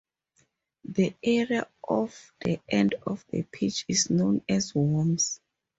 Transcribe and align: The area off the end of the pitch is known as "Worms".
The 0.85 1.13
area 1.23 1.67
off 1.87 2.33
the 2.43 2.59
end 2.67 2.95
of 3.05 3.23
the 3.29 3.43
pitch 3.43 3.85
is 3.87 4.09
known 4.09 4.41
as 4.49 4.73
"Worms". 4.73 5.39